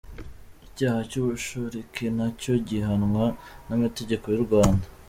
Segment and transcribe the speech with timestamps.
[0.65, 3.25] Icyaha cy’ubushoreke nacyo gihanwa
[3.67, 4.85] n’amategeko y’u Rwanda.